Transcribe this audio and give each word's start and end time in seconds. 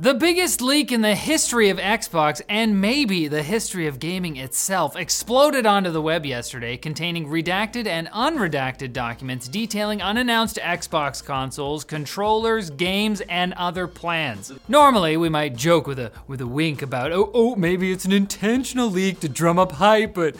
The 0.00 0.14
biggest 0.14 0.62
leak 0.62 0.92
in 0.92 1.02
the 1.02 1.14
history 1.14 1.68
of 1.68 1.76
Xbox 1.76 2.40
and 2.48 2.80
maybe 2.80 3.28
the 3.28 3.42
history 3.42 3.86
of 3.86 3.98
gaming 3.98 4.38
itself 4.38 4.96
exploded 4.96 5.66
onto 5.66 5.90
the 5.90 6.00
web 6.00 6.24
yesterday, 6.24 6.78
containing 6.78 7.26
redacted 7.26 7.86
and 7.86 8.08
unredacted 8.08 8.94
documents 8.94 9.46
detailing 9.46 10.00
unannounced 10.00 10.56
Xbox 10.56 11.22
consoles, 11.22 11.84
controllers, 11.84 12.70
games, 12.70 13.20
and 13.28 13.52
other 13.58 13.86
plans. 13.86 14.54
Normally, 14.68 15.18
we 15.18 15.28
might 15.28 15.54
joke 15.54 15.86
with 15.86 15.98
a 15.98 16.12
with 16.26 16.40
a 16.40 16.46
wink 16.46 16.80
about, 16.80 17.12
"Oh, 17.12 17.30
oh, 17.34 17.54
maybe 17.54 17.92
it's 17.92 18.06
an 18.06 18.12
intentional 18.12 18.88
leak 18.88 19.20
to 19.20 19.28
drum 19.28 19.58
up 19.58 19.72
hype," 19.72 20.14
but 20.14 20.34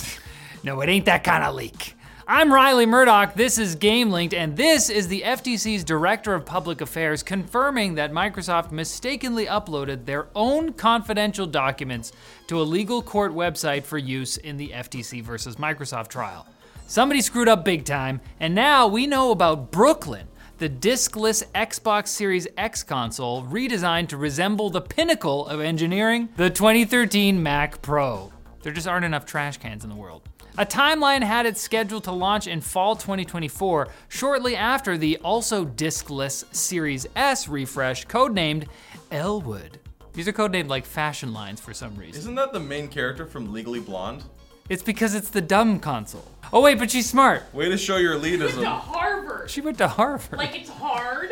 no, 0.62 0.78
it 0.82 0.90
ain't 0.90 1.06
that 1.06 1.24
kind 1.24 1.42
of 1.42 1.54
leak. 1.54 1.94
I'm 2.32 2.52
Riley 2.52 2.86
Murdoch, 2.86 3.34
this 3.34 3.58
is 3.58 3.74
GameLinked, 3.74 4.34
and 4.34 4.56
this 4.56 4.88
is 4.88 5.08
the 5.08 5.22
FTC's 5.22 5.82
Director 5.82 6.32
of 6.32 6.46
Public 6.46 6.80
Affairs 6.80 7.24
confirming 7.24 7.96
that 7.96 8.12
Microsoft 8.12 8.70
mistakenly 8.70 9.46
uploaded 9.46 10.04
their 10.04 10.28
own 10.36 10.72
confidential 10.74 11.44
documents 11.44 12.12
to 12.46 12.60
a 12.60 12.62
legal 12.62 13.02
court 13.02 13.32
website 13.32 13.82
for 13.82 13.98
use 13.98 14.36
in 14.36 14.56
the 14.56 14.68
FTC 14.68 15.24
versus 15.24 15.56
Microsoft 15.56 16.06
trial. 16.06 16.46
Somebody 16.86 17.20
screwed 17.20 17.48
up 17.48 17.64
big 17.64 17.84
time, 17.84 18.20
and 18.38 18.54
now 18.54 18.86
we 18.86 19.08
know 19.08 19.32
about 19.32 19.72
Brooklyn, 19.72 20.28
the 20.58 20.68
diskless 20.68 21.44
Xbox 21.52 22.06
Series 22.06 22.46
X 22.56 22.84
console 22.84 23.42
redesigned 23.42 24.06
to 24.06 24.16
resemble 24.16 24.70
the 24.70 24.80
pinnacle 24.80 25.48
of 25.48 25.60
engineering, 25.60 26.28
the 26.36 26.48
2013 26.48 27.42
Mac 27.42 27.82
Pro. 27.82 28.32
There 28.62 28.72
just 28.72 28.86
aren't 28.86 29.04
enough 29.04 29.26
trash 29.26 29.56
cans 29.56 29.82
in 29.82 29.90
the 29.90 29.96
world. 29.96 30.22
A 30.60 30.66
timeline 30.66 31.22
had 31.22 31.46
it 31.46 31.56
scheduled 31.56 32.04
to 32.04 32.12
launch 32.12 32.46
in 32.46 32.60
fall 32.60 32.94
2024, 32.94 33.88
shortly 34.08 34.56
after 34.56 34.98
the 34.98 35.16
also 35.24 35.64
diskless 35.64 36.44
Series 36.54 37.06
S 37.16 37.48
refresh, 37.48 38.06
codenamed 38.06 38.66
Elwood. 39.10 39.78
These 40.12 40.28
are 40.28 40.34
codenamed 40.34 40.68
like 40.68 40.84
fashion 40.84 41.32
lines 41.32 41.62
for 41.62 41.72
some 41.72 41.96
reason. 41.96 42.20
Isn't 42.20 42.34
that 42.34 42.52
the 42.52 42.60
main 42.60 42.88
character 42.88 43.24
from 43.24 43.54
Legally 43.54 43.80
Blonde? 43.80 44.22
It's 44.68 44.82
because 44.82 45.14
it's 45.14 45.30
the 45.30 45.40
dumb 45.40 45.80
console. 45.80 46.30
Oh, 46.52 46.60
wait, 46.60 46.78
but 46.78 46.90
she's 46.90 47.08
smart. 47.08 47.42
Way 47.54 47.70
to 47.70 47.78
show 47.78 47.96
your 47.96 48.16
elitism. 48.16 48.50
She 48.50 48.56
Went 48.56 48.60
to. 48.60 48.68
Harvard. 48.68 49.50
She 49.50 49.60
went 49.62 49.78
to 49.78 49.88
Harvard. 49.88 50.38
Like 50.38 50.54
it's 50.54 50.68
hard. 50.68 51.30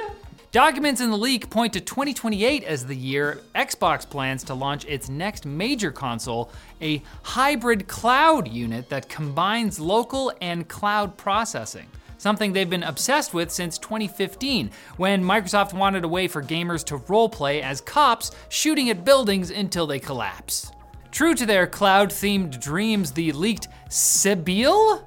Documents 0.50 1.02
in 1.02 1.10
the 1.10 1.18
leak 1.18 1.50
point 1.50 1.74
to 1.74 1.80
2028 1.80 2.64
as 2.64 2.86
the 2.86 2.96
year 2.96 3.42
Xbox 3.54 4.08
plans 4.08 4.42
to 4.44 4.54
launch 4.54 4.86
its 4.86 5.10
next 5.10 5.44
major 5.44 5.91
console, 5.91 6.50
a 6.80 7.02
hybrid 7.22 7.86
cloud 7.86 8.48
unit 8.48 8.88
that 8.88 9.10
combines 9.10 9.78
local 9.78 10.32
and 10.41 10.66
cloud 10.66 11.19
processing. 11.19 11.86
Something 12.16 12.54
they've 12.54 12.69
been 12.69 12.82
obsessed 12.82 13.34
with 13.34 13.50
since 13.50 13.76
2015, 13.76 14.70
when 14.96 15.22
Microsoft 15.22 15.74
wanted 15.74 16.04
a 16.04 16.08
way 16.08 16.26
for 16.26 16.42
gamers 16.42 16.82
to 16.84 16.98
roleplay 16.98 17.60
as 17.60 17.82
cops 17.82 18.30
shooting 18.48 18.88
at 18.88 19.04
buildings 19.04 19.50
until 19.50 19.86
they 19.86 19.98
collapse. 19.98 20.72
True 21.10 21.34
to 21.34 21.44
their 21.44 21.66
cloud 21.66 22.08
themed 22.08 22.58
dreams, 22.58 23.12
the 23.12 23.32
leaked 23.32 23.69
Sibyl? 23.91 25.04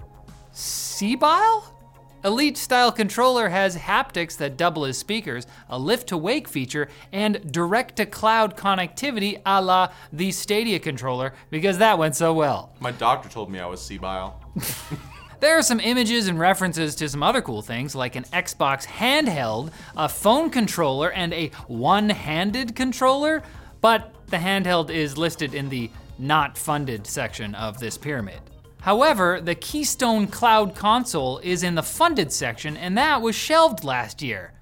Sebile? 0.53 1.63
Elite 2.23 2.57
style 2.57 2.91
controller 2.91 3.49
has 3.49 3.75
haptics 3.75 4.37
that 4.37 4.55
double 4.55 4.85
as 4.85 4.97
speakers, 4.97 5.47
a 5.69 5.79
lift 5.79 6.07
to 6.09 6.17
wake 6.17 6.47
feature, 6.47 6.87
and 7.11 7.51
direct 7.51 7.95
to 7.95 8.05
cloud 8.05 8.55
connectivity 8.55 9.41
a 9.45 9.61
la 9.61 9.91
the 10.13 10.31
Stadia 10.31 10.79
controller 10.79 11.33
because 11.49 11.79
that 11.79 11.97
went 11.97 12.15
so 12.15 12.31
well. 12.33 12.73
My 12.79 12.91
doctor 12.91 13.27
told 13.27 13.49
me 13.49 13.59
I 13.59 13.65
was 13.65 13.81
sebile. 13.81 14.35
There 15.41 15.57
are 15.57 15.63
some 15.63 15.79
images 15.79 16.27
and 16.27 16.37
references 16.37 16.93
to 16.97 17.09
some 17.09 17.23
other 17.23 17.41
cool 17.41 17.63
things 17.63 17.95
like 17.95 18.15
an 18.15 18.25
Xbox 18.25 18.85
handheld, 18.85 19.71
a 19.97 20.07
phone 20.07 20.51
controller, 20.51 21.11
and 21.11 21.33
a 21.33 21.47
one 21.65 22.09
handed 22.09 22.75
controller, 22.75 23.41
but 23.81 24.13
the 24.27 24.37
handheld 24.37 24.91
is 24.91 25.17
listed 25.17 25.55
in 25.55 25.69
the 25.69 25.89
not 26.19 26.59
funded 26.59 27.07
section 27.07 27.55
of 27.55 27.79
this 27.79 27.97
pyramid. 27.97 28.50
However, 28.81 29.39
the 29.41 29.55
Keystone 29.55 30.27
Cloud 30.27 30.75
console 30.75 31.39
is 31.39 31.63
in 31.63 31.75
the 31.75 31.83
funded 31.83 32.31
section, 32.31 32.77
and 32.77 32.97
that 32.97 33.21
was 33.21 33.35
shelved 33.35 33.83
last 33.83 34.21
year. 34.21 34.53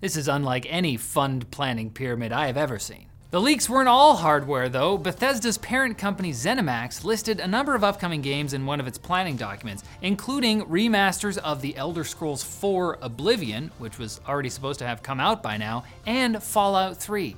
This 0.00 0.16
is 0.16 0.28
unlike 0.28 0.64
any 0.68 0.96
fund 0.96 1.50
planning 1.50 1.90
pyramid 1.90 2.30
I 2.30 2.46
have 2.46 2.56
ever 2.56 2.78
seen. 2.78 3.06
The 3.32 3.40
leaks 3.40 3.68
weren't 3.68 3.88
all 3.88 4.14
hardware, 4.14 4.68
though. 4.68 4.96
Bethesda's 4.96 5.58
parent 5.58 5.98
company 5.98 6.30
ZeniMax 6.30 7.02
listed 7.02 7.40
a 7.40 7.48
number 7.48 7.74
of 7.74 7.82
upcoming 7.82 8.22
games 8.22 8.54
in 8.54 8.64
one 8.64 8.78
of 8.78 8.86
its 8.86 8.96
planning 8.96 9.36
documents, 9.36 9.82
including 10.00 10.62
remasters 10.66 11.36
of 11.38 11.60
The 11.60 11.76
Elder 11.76 12.04
Scrolls 12.04 12.44
IV 12.44 13.02
Oblivion, 13.02 13.72
which 13.78 13.98
was 13.98 14.20
already 14.28 14.50
supposed 14.50 14.78
to 14.78 14.86
have 14.86 15.02
come 15.02 15.18
out 15.18 15.42
by 15.42 15.56
now, 15.56 15.82
and 16.06 16.40
Fallout 16.40 16.96
3. 16.96 17.34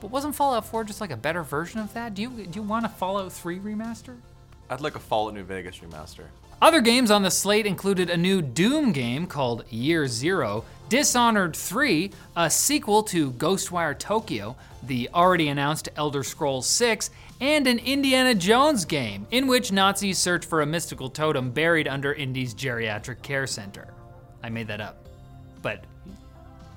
But 0.00 0.10
wasn't 0.10 0.34
Fallout 0.34 0.66
4 0.66 0.82
just 0.82 1.00
like 1.00 1.12
a 1.12 1.16
better 1.16 1.44
version 1.44 1.78
of 1.78 1.94
that? 1.94 2.14
Do 2.14 2.22
you 2.22 2.30
do 2.30 2.58
you 2.58 2.62
want 2.62 2.86
a 2.86 2.88
Fallout 2.88 3.32
3 3.32 3.60
remaster? 3.60 4.16
I'd 4.70 4.80
like 4.80 4.94
a 4.94 5.00
Fallout 5.00 5.34
New 5.34 5.42
Vegas 5.42 5.80
remaster. 5.80 6.26
Other 6.62 6.80
games 6.80 7.10
on 7.10 7.22
the 7.22 7.30
slate 7.30 7.66
included 7.66 8.08
a 8.08 8.16
new 8.16 8.40
Doom 8.40 8.92
game 8.92 9.26
called 9.26 9.64
Year 9.68 10.06
Zero, 10.06 10.64
Dishonored 10.88 11.56
3, 11.56 12.12
a 12.36 12.48
sequel 12.48 13.02
to 13.04 13.32
Ghostwire 13.32 13.98
Tokyo, 13.98 14.56
the 14.84 15.08
already 15.12 15.48
announced 15.48 15.88
Elder 15.96 16.22
Scrolls 16.22 16.68
6, 16.68 17.10
and 17.40 17.66
an 17.66 17.78
Indiana 17.80 18.34
Jones 18.34 18.84
game 18.84 19.26
in 19.32 19.48
which 19.48 19.72
Nazis 19.72 20.18
search 20.18 20.46
for 20.46 20.60
a 20.60 20.66
mystical 20.66 21.10
totem 21.10 21.50
buried 21.50 21.88
under 21.88 22.12
Indy's 22.12 22.54
geriatric 22.54 23.22
care 23.22 23.48
center. 23.48 23.88
I 24.42 24.50
made 24.50 24.68
that 24.68 24.80
up. 24.80 25.04
But 25.62 25.84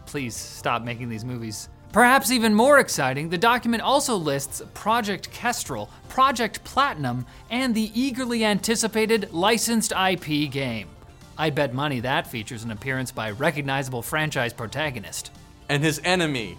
please 0.07 0.35
stop 0.35 0.83
making 0.83 1.09
these 1.09 1.25
movies. 1.25 1.69
Perhaps 1.93 2.31
even 2.31 2.55
more 2.55 2.79
exciting, 2.79 3.29
the 3.29 3.37
document 3.37 3.83
also 3.83 4.15
lists 4.15 4.63
Project 4.73 5.29
Kestrel, 5.29 5.91
Project 6.09 6.63
Platinum, 6.63 7.23
and 7.51 7.75
the 7.75 7.91
eagerly 7.93 8.43
anticipated 8.43 9.31
licensed 9.31 9.91
IP 9.91 10.49
game. 10.51 10.89
I 11.37 11.51
bet 11.51 11.75
money 11.75 11.99
that 11.99 12.25
features 12.25 12.63
an 12.63 12.71
appearance 12.71 13.11
by 13.11 13.29
recognizable 13.29 14.01
franchise 14.01 14.53
protagonist. 14.53 15.29
And 15.69 15.83
his 15.83 16.01
enemy. 16.03 16.57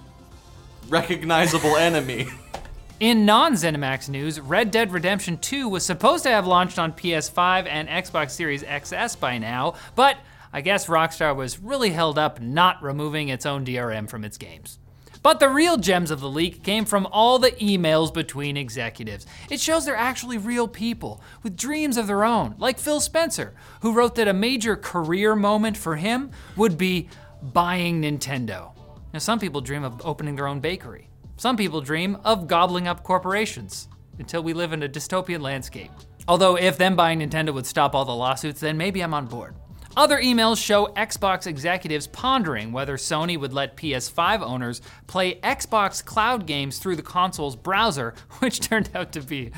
Recognizable 0.88 1.76
enemy. 1.78 2.28
In 3.00 3.26
non 3.26 3.54
ZeniMax 3.54 4.08
news, 4.08 4.38
Red 4.40 4.70
Dead 4.70 4.92
Redemption 4.92 5.38
2 5.38 5.68
was 5.68 5.84
supposed 5.84 6.22
to 6.22 6.30
have 6.30 6.46
launched 6.46 6.78
on 6.78 6.92
PS5 6.92 7.66
and 7.66 7.88
Xbox 7.88 8.30
Series 8.30 8.62
XS 8.62 9.18
by 9.18 9.38
now, 9.38 9.74
but 9.96 10.16
I 10.52 10.60
guess 10.60 10.86
Rockstar 10.86 11.34
was 11.34 11.58
really 11.58 11.90
held 11.90 12.18
up 12.18 12.40
not 12.40 12.80
removing 12.84 13.30
its 13.30 13.44
own 13.46 13.64
DRM 13.64 14.08
from 14.08 14.24
its 14.24 14.38
games. 14.38 14.78
But 15.24 15.40
the 15.40 15.48
real 15.48 15.78
gems 15.78 16.10
of 16.10 16.20
the 16.20 16.28
leak 16.28 16.62
came 16.62 16.84
from 16.84 17.08
all 17.10 17.38
the 17.38 17.52
emails 17.52 18.12
between 18.12 18.58
executives. 18.58 19.26
It 19.50 19.58
shows 19.58 19.86
they're 19.86 19.96
actually 19.96 20.36
real 20.36 20.68
people 20.68 21.22
with 21.42 21.56
dreams 21.56 21.96
of 21.96 22.06
their 22.06 22.26
own, 22.26 22.56
like 22.58 22.78
Phil 22.78 23.00
Spencer, 23.00 23.54
who 23.80 23.94
wrote 23.94 24.16
that 24.16 24.28
a 24.28 24.34
major 24.34 24.76
career 24.76 25.34
moment 25.34 25.78
for 25.78 25.96
him 25.96 26.30
would 26.56 26.76
be 26.76 27.08
buying 27.40 28.02
Nintendo. 28.02 28.72
Now, 29.14 29.18
some 29.18 29.38
people 29.38 29.62
dream 29.62 29.82
of 29.82 30.04
opening 30.04 30.36
their 30.36 30.46
own 30.46 30.60
bakery. 30.60 31.08
Some 31.38 31.56
people 31.56 31.80
dream 31.80 32.18
of 32.22 32.46
gobbling 32.46 32.86
up 32.86 33.02
corporations 33.02 33.88
until 34.18 34.42
we 34.42 34.52
live 34.52 34.74
in 34.74 34.82
a 34.82 34.88
dystopian 34.90 35.40
landscape. 35.40 35.90
Although, 36.28 36.58
if 36.58 36.76
them 36.76 36.96
buying 36.96 37.20
Nintendo 37.20 37.54
would 37.54 37.64
stop 37.64 37.94
all 37.94 38.04
the 38.04 38.14
lawsuits, 38.14 38.60
then 38.60 38.76
maybe 38.76 39.00
I'm 39.00 39.14
on 39.14 39.24
board. 39.24 39.54
Other 39.96 40.18
emails 40.18 40.62
show 40.62 40.86
Xbox 40.88 41.46
executives 41.46 42.08
pondering 42.08 42.72
whether 42.72 42.96
Sony 42.96 43.38
would 43.38 43.52
let 43.52 43.76
PS5 43.76 44.42
owners 44.42 44.82
play 45.06 45.36
Xbox 45.36 46.04
cloud 46.04 46.46
games 46.46 46.78
through 46.78 46.96
the 46.96 47.02
console's 47.02 47.54
browser, 47.54 48.14
which 48.40 48.60
turned 48.60 48.90
out 48.94 49.12
to 49.12 49.20
be 49.20 49.52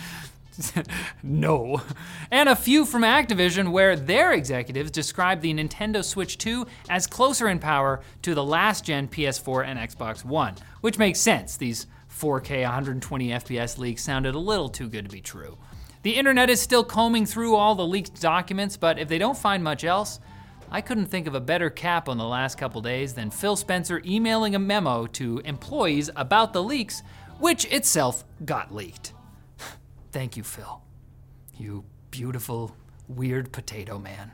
no. 1.22 1.82
And 2.30 2.48
a 2.48 2.56
few 2.56 2.84
from 2.84 3.02
Activision, 3.02 3.72
where 3.72 3.96
their 3.96 4.32
executives 4.32 4.90
described 4.90 5.42
the 5.42 5.52
Nintendo 5.52 6.04
Switch 6.04 6.38
2 6.38 6.66
as 6.88 7.06
closer 7.06 7.48
in 7.48 7.58
power 7.58 8.00
to 8.22 8.34
the 8.34 8.44
last 8.44 8.84
gen 8.84 9.08
PS4 9.08 9.66
and 9.66 9.78
Xbox 9.78 10.24
One, 10.24 10.54
which 10.80 10.98
makes 10.98 11.18
sense. 11.18 11.56
These 11.56 11.86
4K 12.10 12.62
120 12.62 13.28
FPS 13.28 13.78
leaks 13.78 14.02
sounded 14.02 14.34
a 14.34 14.38
little 14.38 14.68
too 14.68 14.88
good 14.88 15.04
to 15.04 15.10
be 15.10 15.20
true. 15.20 15.58
The 16.06 16.14
internet 16.14 16.50
is 16.50 16.60
still 16.60 16.84
combing 16.84 17.26
through 17.26 17.56
all 17.56 17.74
the 17.74 17.84
leaked 17.84 18.20
documents, 18.20 18.76
but 18.76 18.96
if 18.96 19.08
they 19.08 19.18
don't 19.18 19.36
find 19.36 19.64
much 19.64 19.82
else, 19.82 20.20
I 20.70 20.80
couldn't 20.80 21.06
think 21.06 21.26
of 21.26 21.34
a 21.34 21.40
better 21.40 21.68
cap 21.68 22.08
on 22.08 22.16
the 22.16 22.24
last 22.24 22.58
couple 22.58 22.80
days 22.80 23.14
than 23.14 23.28
Phil 23.28 23.56
Spencer 23.56 24.00
emailing 24.04 24.54
a 24.54 24.60
memo 24.60 25.06
to 25.08 25.40
employees 25.40 26.08
about 26.14 26.52
the 26.52 26.62
leaks 26.62 27.02
which 27.40 27.64
itself 27.72 28.24
got 28.44 28.72
leaked. 28.72 29.14
Thank 30.12 30.36
you, 30.36 30.44
Phil. 30.44 30.80
You 31.58 31.82
beautiful, 32.12 32.76
weird 33.08 33.50
potato 33.50 33.98
man. 33.98 34.30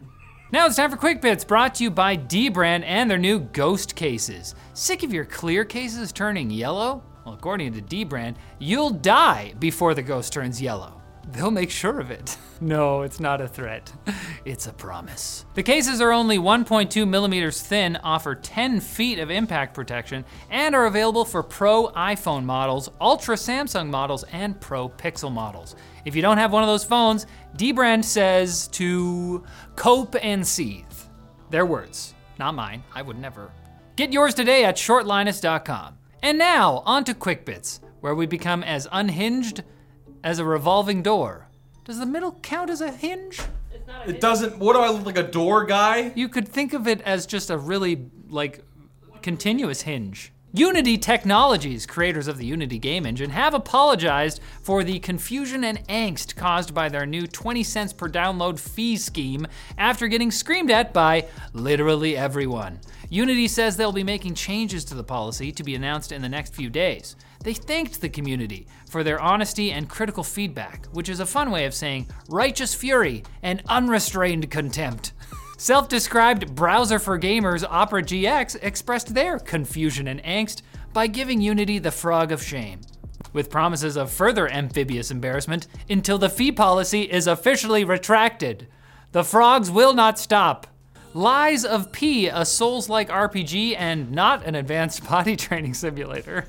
Now 0.53 0.67
it's 0.67 0.77
time 0.77 0.91
for 0.91 0.99
Quick 0.99 1.23
Bits, 1.23 1.43
brought 1.43 1.77
to 1.77 1.85
you 1.85 1.91
by 1.91 2.19
Dbrand 2.19 2.85
and 2.85 3.11
their 3.11 3.17
new 3.17 3.41
Ghost 3.41 3.97
cases. 3.97 4.55
Sick 4.75 5.05
of 5.05 5.15
your 5.15 5.25
clear 5.25 5.65
cases 5.65 6.13
turning 6.13 6.51
yellow? 6.51 7.03
Well, 7.25 7.33
according 7.33 7.73
to 7.73 7.81
Dbrand, 7.81 8.35
you'll 8.59 8.91
die 8.91 9.55
before 9.59 9.95
the 9.95 10.03
ghost 10.03 10.35
turns 10.35 10.61
yellow. 10.61 11.02
They'll 11.29 11.51
make 11.51 11.71
sure 11.71 12.01
of 12.01 12.11
it. 12.11 12.37
No, 12.63 13.03
it's 13.03 13.19
not 13.19 13.41
a 13.41 13.49
threat. 13.49 13.93
It's 14.45 14.69
a 14.69 14.73
promise. 14.73 15.45
The 15.55 15.65
cases 15.65 16.01
are 16.01 16.13
only 16.13 16.39
1.2 16.39 17.09
millimeters 17.09 17.61
thin, 17.61 17.97
offer 17.97 18.37
10 18.37 18.79
feet 18.81 19.19
of 19.19 19.31
impact 19.33 19.75
protection, 19.75 20.25
and 20.51 20.75
are 20.75 20.87
available 20.87 21.25
for 21.25 21.43
Pro 21.43 21.89
iPhone 21.89 22.45
models, 22.45 22.89
Ultra 23.01 23.35
Samsung 23.35 23.89
models, 23.89 24.25
and 24.33 24.61
Pro 24.61 24.89
Pixel 24.89 25.33
models. 25.33 25.75
If 26.05 26.15
you 26.15 26.23
don't 26.23 26.39
have 26.39 26.53
one 26.53 26.63
of 26.63 26.69
those 26.69 26.85
phones, 26.85 27.27
Dbrand 27.57 28.05
says 28.05 28.69
to 28.69 29.45
cope 29.75 30.15
and 30.23 30.47
seethe. 30.47 30.87
Their 31.51 31.67
words, 31.67 32.15
not 32.39 32.55
mine. 32.55 32.83
I 32.95 33.03
would 33.03 33.19
never. 33.19 33.51
Get 33.97 34.13
yours 34.13 34.35
today 34.35 34.65
at 34.65 34.77
shortlinus.com. 34.77 35.99
And 36.23 36.39
now, 36.39 36.83
on 36.87 37.03
to 37.05 37.15
Quick 37.15 37.45
Bits, 37.45 37.81
where 38.01 38.15
we 38.15 38.27
become 38.27 38.63
as 38.63 38.89
unhinged 38.91 39.63
as 40.23 40.39
a 40.39 40.45
revolving 40.45 41.03
door. 41.03 41.49
Does 41.85 41.99
the 41.99 42.07
middle 42.07 42.33
count 42.43 42.71
as 42.71 42.81
a 42.81 42.91
hinge? 42.91 43.41
It 44.07 44.21
doesn't. 44.21 44.59
What 44.59 44.75
do 44.75 44.81
I 44.81 44.91
look 44.91 45.07
like 45.07 45.19
a 45.19 45.23
door 45.23 45.65
guy? 45.65 46.13
You 46.15 46.29
could 46.29 46.49
think 46.49 46.73
of 46.73 46.87
it 46.87 47.01
as 47.03 47.27
just 47.27 47.51
a 47.51 47.59
really, 47.59 48.07
like, 48.29 48.65
continuous 49.23 49.83
hinge. 49.83 50.33
Unity 50.55 50.99
Technologies, 50.99 51.87
creators 51.87 52.29
of 52.29 52.37
the 52.37 52.45
Unity 52.45 52.79
game 52.79 53.07
engine, 53.07 53.31
have 53.31 53.55
apologized 53.55 54.39
for 54.61 54.85
the 54.85 54.99
confusion 54.99 55.65
and 55.65 55.87
angst 55.89 56.37
caused 56.37 56.75
by 56.75 56.91
their 56.91 57.07
new 57.07 57.27
20 57.27 57.63
cents 57.63 57.95
per 57.95 58.07
download 58.07 58.59
fee 58.59 58.99
scheme 58.99 59.47
after 59.79 60.09
getting 60.09 60.31
screamed 60.31 60.71
at 60.71 60.93
by 60.93 61.27
literally 61.55 62.19
everyone. 62.19 62.81
Unity 63.09 63.49
says 63.49 63.79
they'll 63.79 63.93
be 63.93 64.05
making 64.05 64.35
changes 64.35 64.85
to 64.85 64.95
the 64.95 65.03
policy 65.03 65.53
to 65.53 65.63
be 65.63 65.75
announced 65.75 66.13
in 66.13 66.21
the 66.21 66.29
next 66.29 66.55
few 66.55 66.69
days. 66.69 67.17
They 67.43 67.55
thanked 67.55 68.01
the 68.01 68.09
community 68.09 68.67
for 68.89 69.03
their 69.03 69.21
honesty 69.21 69.73
and 69.73 69.89
critical 69.89 70.23
feedback, 70.23 70.87
which 70.93 71.09
is 71.09 71.19
a 71.19 71.27
fun 71.27 71.51
way 71.51 71.65
of 71.65 71.75
saying 71.75 72.07
righteous 72.29 72.73
fury 72.73 73.25
and 73.43 73.63
unrestrained 73.69 74.51
contempt. 74.51 75.13
Self 75.59 75.89
described 75.89 76.55
browser 76.55 76.99
for 76.99 77.19
gamers 77.19 77.65
Opera 77.69 78.03
GX 78.03 78.63
expressed 78.63 79.15
their 79.15 79.39
confusion 79.39 80.09
and 80.09 80.23
angst 80.23 80.63
by 80.93 81.07
giving 81.07 81.41
Unity 81.41 81.79
the 81.79 81.91
frog 81.91 82.33
of 82.33 82.43
shame, 82.43 82.81
with 83.33 83.51
promises 83.51 83.97
of 83.97 84.11
further 84.11 84.49
amphibious 84.51 85.11
embarrassment 85.11 85.67
until 85.89 86.19
the 86.19 86.29
fee 86.29 86.53
policy 86.53 87.03
is 87.03 87.27
officially 87.27 87.85
retracted. 87.85 88.69
The 89.13 89.25
frogs 89.25 89.71
will 89.71 89.95
not 89.95 90.19
stop. 90.19 90.67
Lies 91.15 91.65
of 91.65 91.93
P, 91.93 92.29
a 92.29 92.45
Souls 92.45 92.89
like 92.89 93.09
RPG 93.09 93.77
and 93.77 94.11
not 94.11 94.45
an 94.47 94.55
advanced 94.55 95.09
body 95.09 95.37
training 95.37 95.75
simulator. 95.75 96.47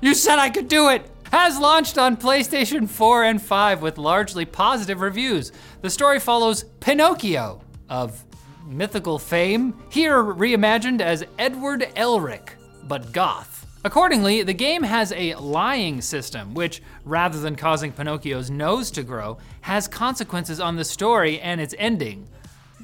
You 0.00 0.14
said 0.14 0.38
I 0.38 0.50
could 0.50 0.68
do 0.68 0.90
it! 0.90 1.10
Has 1.32 1.58
launched 1.58 1.98
on 1.98 2.16
PlayStation 2.16 2.88
4 2.88 3.24
and 3.24 3.42
5 3.42 3.82
with 3.82 3.98
largely 3.98 4.44
positive 4.44 5.00
reviews. 5.00 5.50
The 5.82 5.90
story 5.90 6.20
follows 6.20 6.64
Pinocchio 6.80 7.60
of 7.88 8.24
mythical 8.64 9.18
fame, 9.18 9.74
here 9.90 10.22
reimagined 10.22 11.00
as 11.00 11.24
Edward 11.38 11.90
Elric, 11.96 12.50
but 12.84 13.12
goth. 13.12 13.66
Accordingly, 13.84 14.42
the 14.42 14.54
game 14.54 14.84
has 14.84 15.12
a 15.12 15.34
lying 15.34 16.00
system, 16.00 16.54
which, 16.54 16.80
rather 17.04 17.40
than 17.40 17.56
causing 17.56 17.92
Pinocchio's 17.92 18.50
nose 18.50 18.90
to 18.92 19.02
grow, 19.02 19.38
has 19.62 19.88
consequences 19.88 20.60
on 20.60 20.76
the 20.76 20.84
story 20.84 21.40
and 21.40 21.60
its 21.60 21.74
ending. 21.76 22.28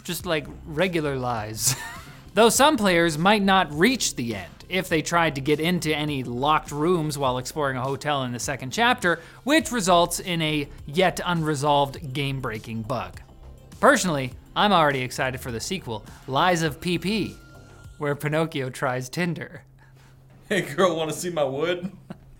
Just 0.02 0.26
like 0.26 0.46
regular 0.66 1.16
lies. 1.16 1.76
Though 2.34 2.48
some 2.48 2.76
players 2.76 3.16
might 3.16 3.42
not 3.42 3.72
reach 3.72 4.16
the 4.16 4.34
end 4.34 4.53
if 4.68 4.88
they 4.88 5.02
tried 5.02 5.34
to 5.34 5.40
get 5.40 5.60
into 5.60 5.94
any 5.94 6.24
locked 6.24 6.70
rooms 6.70 7.16
while 7.16 7.38
exploring 7.38 7.76
a 7.76 7.82
hotel 7.82 8.22
in 8.24 8.32
the 8.32 8.38
second 8.38 8.72
chapter, 8.72 9.20
which 9.44 9.72
results 9.72 10.20
in 10.20 10.40
a 10.42 10.68
yet 10.86 11.20
unresolved 11.24 12.12
game 12.12 12.40
breaking 12.40 12.82
bug. 12.82 13.20
Personally, 13.80 14.32
I'm 14.56 14.72
already 14.72 15.02
excited 15.02 15.40
for 15.40 15.50
the 15.50 15.60
sequel, 15.60 16.04
Lies 16.26 16.62
of 16.62 16.80
PP, 16.80 17.34
where 17.98 18.14
Pinocchio 18.14 18.70
tries 18.70 19.08
Tinder. 19.08 19.62
Hey 20.48 20.60
girl, 20.60 20.96
want 20.96 21.10
to 21.10 21.16
see 21.16 21.30
my 21.30 21.44
wood? 21.44 21.90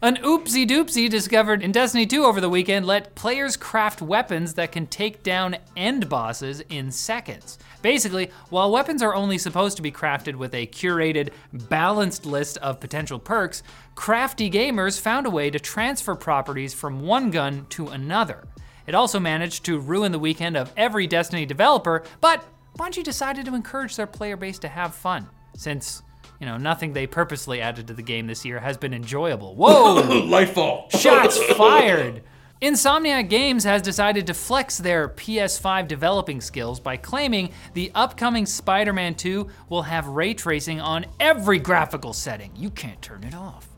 An 0.04 0.16
oopsie 0.16 0.68
doopsie 0.68 1.08
discovered 1.08 1.62
in 1.62 1.72
Destiny 1.72 2.04
2 2.04 2.26
over 2.26 2.38
the 2.38 2.50
weekend 2.50 2.84
let 2.84 3.14
players 3.14 3.56
craft 3.56 4.02
weapons 4.02 4.52
that 4.52 4.70
can 4.70 4.86
take 4.86 5.22
down 5.22 5.56
end 5.78 6.10
bosses 6.10 6.60
in 6.68 6.90
seconds. 6.90 7.58
Basically, 7.80 8.30
while 8.50 8.70
weapons 8.70 9.00
are 9.00 9.14
only 9.14 9.38
supposed 9.38 9.78
to 9.78 9.82
be 9.82 9.90
crafted 9.90 10.34
with 10.34 10.52
a 10.54 10.66
curated, 10.66 11.30
balanced 11.54 12.26
list 12.26 12.58
of 12.58 12.80
potential 12.80 13.18
perks, 13.18 13.62
crafty 13.94 14.50
gamers 14.50 15.00
found 15.00 15.26
a 15.26 15.30
way 15.30 15.48
to 15.48 15.58
transfer 15.58 16.14
properties 16.14 16.74
from 16.74 17.00
one 17.00 17.30
gun 17.30 17.64
to 17.70 17.88
another. 17.88 18.44
It 18.86 18.94
also 18.94 19.18
managed 19.18 19.64
to 19.64 19.80
ruin 19.80 20.12
the 20.12 20.18
weekend 20.18 20.58
of 20.58 20.70
every 20.76 21.06
Destiny 21.06 21.46
developer, 21.46 22.04
but 22.20 22.44
Bungie 22.78 23.02
decided 23.02 23.46
to 23.46 23.54
encourage 23.54 23.96
their 23.96 24.06
player 24.06 24.36
base 24.36 24.58
to 24.58 24.68
have 24.68 24.94
fun, 24.94 25.30
since, 25.56 26.02
you 26.40 26.46
know, 26.46 26.56
nothing 26.56 26.92
they 26.92 27.06
purposely 27.06 27.60
added 27.60 27.86
to 27.88 27.94
the 27.94 28.02
game 28.02 28.26
this 28.26 28.44
year 28.44 28.60
has 28.60 28.76
been 28.76 28.94
enjoyable. 28.94 29.54
Whoa! 29.54 30.02
Lightfall. 30.02 30.90
Shots 30.90 31.42
fired! 31.54 32.22
Insomniac 32.62 33.28
Games 33.28 33.64
has 33.64 33.82
decided 33.82 34.26
to 34.26 34.32
flex 34.32 34.78
their 34.78 35.08
PS5 35.08 35.86
developing 35.86 36.40
skills 36.40 36.80
by 36.80 36.96
claiming 36.96 37.52
the 37.74 37.90
upcoming 37.94 38.46
Spider 38.46 38.92
Man 38.92 39.14
2 39.14 39.48
will 39.68 39.82
have 39.82 40.06
ray 40.06 40.32
tracing 40.32 40.80
on 40.80 41.04
every 41.20 41.58
graphical 41.58 42.12
setting. 42.12 42.52
You 42.56 42.70
can't 42.70 43.02
turn 43.02 43.24
it 43.24 43.34
off. 43.34 43.68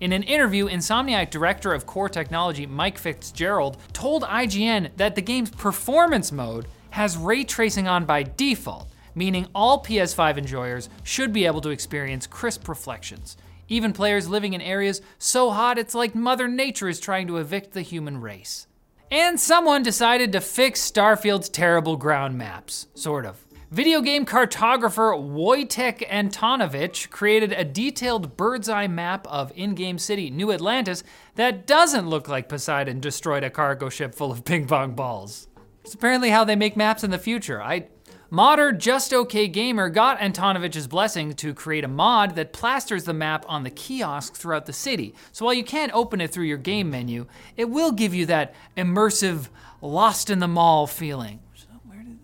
In 0.00 0.14
an 0.14 0.22
interview, 0.22 0.68
Insomniac 0.68 1.28
director 1.28 1.74
of 1.74 1.84
core 1.84 2.08
technology 2.08 2.64
Mike 2.64 2.96
Fitzgerald 2.96 3.76
told 3.92 4.22
IGN 4.22 4.96
that 4.96 5.14
the 5.14 5.20
game's 5.20 5.50
performance 5.50 6.32
mode 6.32 6.66
has 6.90 7.18
ray 7.18 7.44
tracing 7.44 7.86
on 7.86 8.06
by 8.06 8.22
default, 8.22 8.88
meaning 9.14 9.46
all 9.54 9.82
PS5 9.82 10.36
enjoyers 10.36 10.88
should 11.02 11.32
be 11.32 11.46
able 11.46 11.60
to 11.60 11.70
experience 11.70 12.26
crisp 12.26 12.68
reflections. 12.68 13.36
Even 13.68 13.92
players 13.92 14.28
living 14.28 14.52
in 14.52 14.60
areas 14.60 15.00
so 15.18 15.50
hot 15.50 15.78
it's 15.78 15.94
like 15.94 16.14
Mother 16.14 16.48
Nature 16.48 16.88
is 16.88 17.00
trying 17.00 17.26
to 17.28 17.38
evict 17.38 17.72
the 17.72 17.82
human 17.82 18.20
race. 18.20 18.66
And 19.10 19.40
someone 19.40 19.82
decided 19.82 20.32
to 20.32 20.40
fix 20.40 20.80
Starfield's 20.80 21.48
terrible 21.48 21.96
ground 21.96 22.38
maps, 22.38 22.86
sort 22.94 23.26
of. 23.26 23.44
Video 23.70 24.00
game 24.00 24.26
cartographer 24.26 25.16
Wojtek 25.16 26.04
Antonovich 26.08 27.08
created 27.08 27.52
a 27.52 27.64
detailed 27.64 28.36
bird's 28.36 28.68
eye 28.68 28.88
map 28.88 29.24
of 29.28 29.52
in 29.54 29.76
game 29.76 29.96
city 29.96 30.28
New 30.28 30.50
Atlantis 30.50 31.04
that 31.36 31.68
doesn't 31.68 32.08
look 32.08 32.26
like 32.26 32.48
Poseidon 32.48 32.98
destroyed 32.98 33.44
a 33.44 33.50
cargo 33.50 33.88
ship 33.88 34.12
full 34.12 34.32
of 34.32 34.44
ping 34.44 34.66
pong 34.66 34.96
balls. 34.96 35.46
It's 35.84 35.94
apparently 35.94 36.30
how 36.30 36.42
they 36.42 36.56
make 36.56 36.76
maps 36.76 37.04
in 37.04 37.10
the 37.10 37.18
future. 37.18 37.62
I. 37.62 37.86
Modder 38.32 38.70
Just 38.70 39.12
OK 39.12 39.48
Gamer 39.48 39.88
got 39.88 40.20
Antonovich's 40.20 40.86
blessing 40.86 41.32
to 41.34 41.52
create 41.52 41.82
a 41.82 41.88
mod 41.88 42.36
that 42.36 42.52
plasters 42.52 43.02
the 43.02 43.12
map 43.12 43.44
on 43.48 43.64
the 43.64 43.70
kiosks 43.70 44.38
throughout 44.38 44.66
the 44.66 44.72
city. 44.72 45.16
So 45.32 45.44
while 45.44 45.54
you 45.54 45.64
can't 45.64 45.90
open 45.92 46.20
it 46.20 46.30
through 46.30 46.44
your 46.44 46.56
game 46.56 46.90
menu, 46.90 47.26
it 47.56 47.64
will 47.64 47.90
give 47.90 48.14
you 48.14 48.26
that 48.26 48.54
immersive, 48.76 49.48
lost 49.82 50.30
in 50.30 50.38
the 50.38 50.46
mall 50.46 50.86
feeling. 50.86 51.40
Where 51.88 52.02
did, 52.04 52.18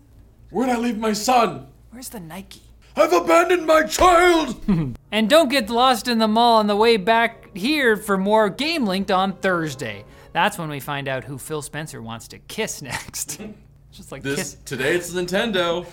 Where'd 0.49 0.69
I 0.69 0.77
leave 0.77 0.97
my 0.97 1.11
son? 1.11 1.67
Where's 1.91 2.07
the 2.07 2.21
Nike? 2.21 2.61
I've 2.95 3.11
abandoned 3.11 3.65
my 3.65 3.83
child! 3.83 4.63
And 5.11 5.29
don't 5.29 5.49
get 5.49 5.69
lost 5.69 6.07
in 6.07 6.19
the 6.19 6.27
mall 6.27 6.59
on 6.59 6.67
the 6.67 6.75
way 6.75 6.97
back 6.97 7.55
here 7.55 7.97
for 7.97 8.17
more 8.17 8.49
Game 8.49 8.85
Linked 8.85 9.11
on 9.11 9.33
Thursday. 9.33 10.05
That's 10.31 10.57
when 10.57 10.69
we 10.69 10.79
find 10.79 11.07
out 11.07 11.23
who 11.23 11.37
Phil 11.37 11.61
Spencer 11.61 12.01
wants 12.01 12.27
to 12.29 12.39
kiss 12.39 12.81
next. 12.81 13.41
Just 13.97 14.11
like 14.11 14.21
this 14.21 14.35
kiss. 14.35 14.57
today 14.63 14.95
it's 14.95 15.11
Nintendo. 15.11 15.83